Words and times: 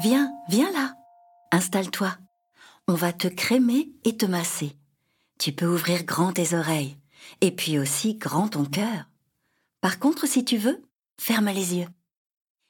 Viens, 0.00 0.32
viens 0.48 0.70
là. 0.70 0.94
Installe-toi. 1.50 2.16
On 2.86 2.94
va 2.94 3.12
te 3.12 3.26
crémer 3.26 3.90
et 4.04 4.16
te 4.16 4.26
masser. 4.26 4.76
Tu 5.40 5.50
peux 5.50 5.66
ouvrir 5.66 6.04
grand 6.04 6.32
tes 6.32 6.54
oreilles 6.54 6.96
et 7.40 7.50
puis 7.50 7.80
aussi 7.80 8.14
grand 8.14 8.48
ton 8.48 8.64
cœur. 8.64 9.08
Par 9.80 9.98
contre, 9.98 10.28
si 10.28 10.44
tu 10.44 10.56
veux, 10.56 10.80
ferme 11.20 11.48
les 11.48 11.74
yeux. 11.74 11.88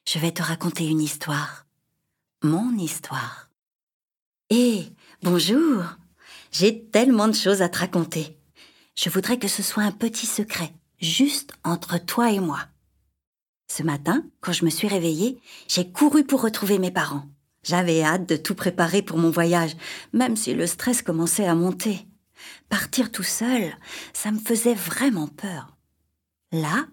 Je 0.07 0.17
vais 0.17 0.31
te 0.31 0.41
raconter 0.41 0.87
une 0.87 1.01
histoire. 1.01 1.67
Mon 2.41 2.75
histoire. 2.77 3.51
Hé, 4.49 4.91
bonjour. 5.21 5.83
J'ai 6.51 6.83
tellement 6.85 7.27
de 7.27 7.33
choses 7.33 7.61
à 7.61 7.69
te 7.69 7.77
raconter. 7.77 8.39
Je 8.95 9.09
voudrais 9.11 9.37
que 9.37 9.47
ce 9.47 9.61
soit 9.61 9.83
un 9.83 9.91
petit 9.91 10.25
secret, 10.25 10.73
juste 10.99 11.53
entre 11.63 11.99
toi 11.99 12.31
et 12.31 12.39
moi. 12.39 12.59
Ce 13.71 13.83
matin, 13.83 14.25
quand 14.41 14.51
je 14.51 14.65
me 14.65 14.69
suis 14.69 14.87
réveillée, 14.87 15.39
j'ai 15.67 15.89
couru 15.89 16.25
pour 16.25 16.41
retrouver 16.41 16.79
mes 16.79 16.91
parents. 16.91 17.25
J'avais 17.63 18.01
hâte 18.01 18.27
de 18.27 18.35
tout 18.35 18.55
préparer 18.55 19.01
pour 19.01 19.17
mon 19.17 19.29
voyage, 19.29 19.77
même 20.11 20.35
si 20.35 20.53
le 20.53 20.65
stress 20.65 21.01
commençait 21.01 21.45
à 21.45 21.55
monter. 21.55 22.07
Partir 22.67 23.11
tout 23.11 23.23
seul, 23.23 23.71
ça 24.11 24.31
me 24.31 24.39
faisait 24.39 24.73
vraiment 24.73 25.27
peur. 25.27 25.77
Là, 26.51 26.87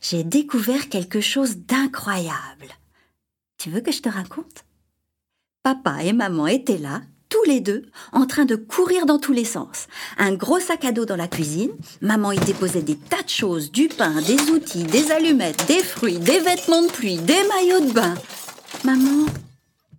j'ai 0.00 0.24
découvert 0.24 0.88
quelque 0.88 1.20
chose 1.20 1.58
d'incroyable. 1.58 2.68
Tu 3.58 3.68
veux 3.68 3.80
que 3.80 3.92
je 3.92 4.00
te 4.00 4.08
raconte? 4.08 4.64
Papa 5.62 6.02
et 6.02 6.12
maman 6.12 6.46
étaient 6.46 6.78
là, 6.78 7.02
les 7.46 7.60
deux, 7.60 7.82
en 8.12 8.26
train 8.26 8.44
de 8.44 8.56
courir 8.56 9.06
dans 9.06 9.18
tous 9.18 9.32
les 9.32 9.44
sens. 9.44 9.86
Un 10.18 10.34
gros 10.34 10.60
sac 10.60 10.84
à 10.84 10.92
dos 10.92 11.04
dans 11.04 11.16
la 11.16 11.28
cuisine, 11.28 11.70
maman 12.00 12.32
y 12.32 12.38
déposait 12.38 12.82
des 12.82 12.96
tas 12.96 13.22
de 13.22 13.28
choses, 13.28 13.72
du 13.72 13.88
pain, 13.88 14.20
des 14.22 14.50
outils, 14.50 14.84
des 14.84 15.10
allumettes, 15.10 15.66
des 15.66 15.82
fruits, 15.82 16.18
des 16.18 16.40
vêtements 16.40 16.82
de 16.82 16.90
pluie, 16.90 17.18
des 17.18 17.42
maillots 17.48 17.86
de 17.86 17.92
bain. 17.92 18.14
Maman, 18.84 19.26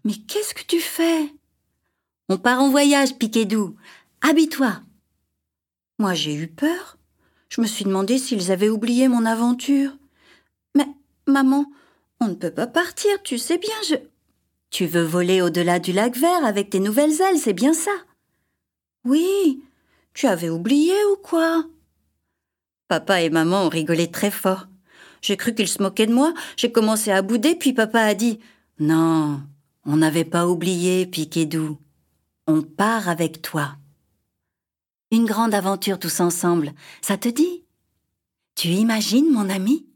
mais 0.04 0.16
qu'est-ce 0.16 0.54
que 0.54 0.66
tu 0.66 0.80
fais? 0.80 1.34
On 2.30 2.38
part 2.38 2.62
en 2.62 2.70
voyage, 2.70 3.16
Piquet-Doux. 3.17 3.76
Habille-toi. 4.22 4.82
Moi, 6.00 6.14
j'ai 6.14 6.34
eu 6.34 6.48
peur. 6.48 6.98
Je 7.50 7.61
me 7.61 7.67
suis 7.67 7.86
demandé 7.86 8.17
s'ils 8.17 8.52
avaient 8.52 8.70
oublié 8.70 9.08
mon 9.08 9.26
aventure. 9.26 9.92
Mais, 10.76 10.88
maman, 11.26 11.66
on 12.20 12.28
ne 12.28 12.36
peut 12.36 12.52
pas 12.52 12.67
partir, 12.67 13.22
tu 13.23 13.38
sais 13.38 13.58
bien, 13.58 13.76
je. 13.88 13.95
Tu 14.78 14.86
veux 14.86 15.02
voler 15.02 15.42
au-delà 15.42 15.80
du 15.80 15.92
lac 15.92 16.16
vert 16.16 16.45
avec 16.45 16.70
tes 16.70 16.80
nouvelles 16.80 17.20
ailes, 17.20 17.39
c'est 17.39 17.53
bien 17.53 17.73
ça 17.73 17.89
Oui. 19.06 19.64
Tu 20.14 20.28
avais 20.28 20.52
oublié 20.52 20.94
ou 21.11 21.16
quoi? 21.16 21.66
Papa 22.88 23.23
et 23.23 23.31
maman 23.31 23.64
ont 23.64 23.70
rigolé 23.70 24.11
très 24.11 24.30
fort. 24.30 24.67
J'ai 25.23 25.36
cru 25.36 25.55
qu'ils 25.55 25.67
se 25.67 25.81
moquaient 25.81 26.05
de 26.05 26.14
moi, 26.14 26.31
j'ai 26.58 26.72
commencé 26.72 27.09
à 27.09 27.23
bouder, 27.23 27.55
puis 27.55 27.73
papa 27.73 28.02
a 28.02 28.14
dit 28.14 28.38
Non, 28.78 29.42
on 29.83 29.98
n'avait 29.98 30.25
pas 30.25 30.45
oublié, 30.45 31.08
Piquet-Doux. 31.08 31.80
On 32.45 32.61
part 32.61 33.09
avec 33.09 33.42
toi. 33.42 33.78
Une 35.09 35.25
grande 35.25 35.55
aventure 35.55 35.98
tous 35.98 36.20
ensemble, 36.20 36.72
ça 37.02 37.17
te 37.17 37.30
dit? 37.30 37.66
Tu 38.53 38.67
imagines, 38.67 39.31
mon 39.31 39.50
ami? 39.50 39.88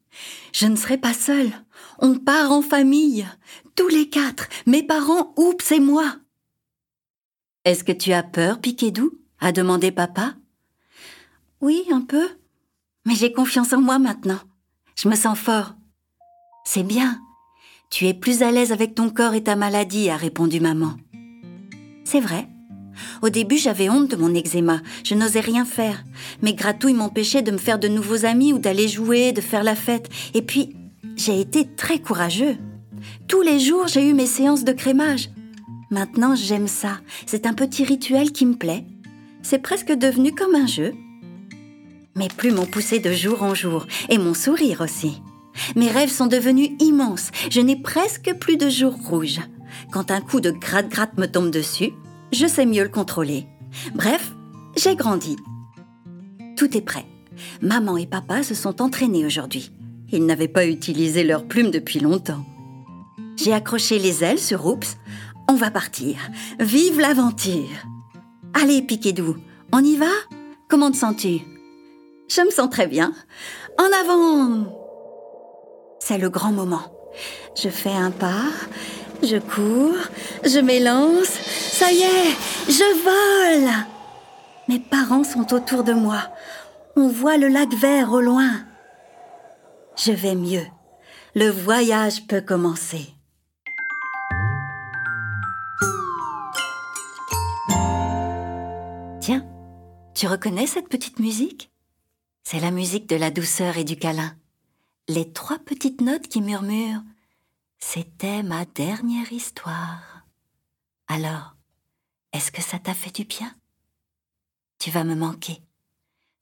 Je 0.54 0.68
ne 0.68 0.76
serai 0.76 0.98
pas 0.98 1.14
seule. 1.14 1.52
On 2.00 2.16
part 2.16 2.52
en 2.52 2.62
famille. 2.62 3.28
Tous 3.76 3.88
les 3.88 4.10
quatre, 4.10 4.48
mes 4.66 4.84
parents, 4.84 5.34
Oups 5.38 5.72
et 5.72 5.80
moi. 5.80 6.16
Est-ce 7.64 7.84
que 7.84 7.92
tu 7.92 8.12
as 8.12 8.24
peur, 8.24 8.60
Piquet-Doux 8.60 9.20
a 9.40 9.52
demandé 9.52 9.92
papa. 9.92 10.36
Oui, 11.62 11.86
un 11.92 12.02
peu. 12.02 12.28
Mais 13.06 13.16
j'ai 13.16 13.32
confiance 13.32 13.74
en 13.74 13.82
moi 13.82 14.00
maintenant. 14.00 14.40
Je 14.96 15.10
me 15.10 15.16
sens 15.16 15.38
fort. 15.38 15.76
C'est 16.66 16.84
bien. 16.84 17.20
Tu 17.90 18.08
es 18.08 18.14
plus 18.14 18.42
à 18.42 18.52
l'aise 18.52 18.72
avec 18.72 18.96
ton 18.96 19.10
corps 19.10 19.34
et 19.34 19.44
ta 19.44 19.56
maladie, 19.56 20.10
a 20.10 20.18
répondu 20.18 20.60
maman. 20.60 20.96
C'est 22.04 22.20
vrai. 22.20 22.48
Au 23.22 23.30
début, 23.30 23.58
j'avais 23.58 23.90
honte 23.90 24.10
de 24.10 24.16
mon 24.16 24.34
eczéma. 24.34 24.82
Je 25.04 25.16
n'osais 25.16 25.40
rien 25.40 25.66
faire. 25.66 26.04
Mes 26.42 26.54
gratouilles 26.54 26.94
m'empêchaient 26.94 27.42
de 27.42 27.52
me 27.52 27.58
faire 27.58 27.80
de 27.80 27.88
nouveaux 27.88 28.26
amis 28.26 28.54
ou 28.54 28.60
d'aller 28.60 28.88
jouer, 28.88 29.32
de 29.32 29.42
faire 29.42 29.64
la 29.64 29.76
fête. 29.76 30.10
Et 30.34 30.42
puis, 30.42 30.76
j'ai 31.16 31.40
été 31.40 31.68
très 31.76 32.00
courageux. 32.00 32.58
Tous 33.28 33.42
les 33.42 33.60
jours, 33.60 33.88
j'ai 33.88 34.08
eu 34.08 34.14
mes 34.14 34.26
séances 34.26 34.64
de 34.64 34.72
crémage. 34.72 35.30
Maintenant, 35.90 36.36
j'aime 36.36 36.68
ça. 36.68 37.00
C'est 37.26 37.46
un 37.46 37.54
petit 37.54 37.84
rituel 37.84 38.32
qui 38.32 38.46
me 38.46 38.56
plaît. 38.56 38.86
C'est 39.42 39.60
presque 39.60 39.92
devenu 39.92 40.34
comme 40.34 40.56
un 40.56 40.68
jeu. 40.68 40.94
Mes 42.16 42.28
plumes 42.28 42.60
ont 42.60 42.66
poussé 42.66 43.00
de 43.00 43.12
jour 43.12 43.42
en 43.44 43.56
jour, 43.56 43.88
et 44.10 44.18
mon 44.18 44.34
sourire 44.34 44.82
aussi. 44.82 45.22
Mes 45.76 45.90
rêves 45.90 46.12
sont 46.12 46.28
devenus 46.28 46.72
immenses. 46.80 47.32
Je 47.50 47.62
n'ai 47.62 47.76
presque 47.76 48.34
plus 48.40 48.58
de 48.58 48.70
jours 48.70 48.96
rouges. 49.10 49.40
Quand 49.92 50.12
un 50.12 50.22
coup 50.22 50.42
de 50.42 50.52
gratte-gratte 50.52 51.18
me 51.18 51.28
tombe 51.28 51.52
dessus, 51.52 51.92
je 52.32 52.48
sais 52.48 52.66
mieux 52.66 52.84
le 52.84 52.90
contrôler. 52.90 53.48
Bref, 53.94 54.34
j'ai 54.76 54.96
grandi. 54.96 55.38
Tout 56.58 56.76
est 56.78 56.82
prêt. 56.82 57.06
Maman 57.62 57.98
et 57.98 58.08
papa 58.08 58.44
se 58.44 58.56
sont 58.56 58.82
entraînés 58.82 59.26
aujourd'hui. 59.26 59.72
Ils 60.12 60.26
n'avaient 60.26 60.48
pas 60.48 60.66
utilisé 60.66 61.24
leurs 61.24 61.46
plumes 61.46 61.72
depuis 61.72 62.00
longtemps. 62.00 62.46
J'ai 63.38 63.54
accroché 63.54 63.98
les 63.98 64.24
ailes 64.24 64.40
sur 64.40 64.66
Oups. 64.66 64.98
On 65.50 65.56
va 65.56 65.72
partir. 65.72 66.18
Vive 66.60 67.00
l'aventure. 67.00 67.70
Allez, 68.54 68.82
Piquet-Doux, 68.82 69.38
on 69.72 69.84
y 69.84 69.96
va? 69.96 70.12
Comment 70.68 70.92
te 70.92 70.98
sens-tu? 70.98 71.40
Je 72.30 72.42
me 72.42 72.52
sens 72.52 72.70
très 72.70 72.88
bien. 72.88 73.14
En 73.78 73.90
avant 74.00 74.66
C'est 76.00 76.18
le 76.18 76.30
grand 76.30 76.52
moment. 76.52 76.84
Je 77.62 77.70
fais 77.70 77.92
un 77.92 78.12
pas, 78.12 78.46
je 79.24 79.38
cours, 79.38 79.98
je 80.46 80.60
m'élance. 80.60 81.38
Ça 81.82 81.92
y 81.92 82.04
est, 82.04 82.38
je 82.68 83.58
vole. 83.64 83.72
Mes 84.68 84.80
parents 84.80 85.24
sont 85.24 85.52
autour 85.52 85.84
de 85.84 85.94
moi. 85.94 86.32
On 86.96 87.08
voit 87.08 87.38
le 87.38 87.48
lac 87.48 87.74
vert 87.74 88.12
au 88.12 88.22
loin. 88.22 88.64
Je 89.98 90.12
vais 90.12 90.36
mieux. 90.36 90.68
Le 91.34 91.50
voyage 91.50 92.28
peut 92.28 92.42
commencer. 92.42 93.16
Tiens, 99.20 99.44
tu 100.14 100.28
reconnais 100.28 100.68
cette 100.68 100.88
petite 100.88 101.18
musique? 101.18 101.72
C'est 102.44 102.60
la 102.60 102.70
musique 102.70 103.10
de 103.10 103.16
la 103.16 103.32
douceur 103.32 103.80
et 103.80 103.84
du 103.86 103.96
câlin. 103.96 104.36
Les 105.08 105.34
trois 105.34 105.58
petites 105.58 106.02
notes 106.02 106.28
qui 106.28 106.44
murmurent 106.44 107.02
C'était 107.80 108.44
ma 108.44 108.66
dernière 108.66 109.34
histoire. 109.34 110.28
Alors, 111.08 111.56
est-ce 112.34 112.52
que 112.52 112.62
ça 112.62 112.80
t'a 112.80 112.94
fait 112.94 113.14
du 113.14 113.26
bien? 113.26 113.56
Tu 114.80 114.90
vas 114.90 115.04
me 115.04 115.16
manquer. 115.16 115.62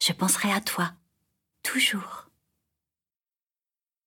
Je 0.02 0.14
penserai 0.14 0.52
à 0.52 0.62
toi, 0.62 0.94
toujours. 1.64 2.19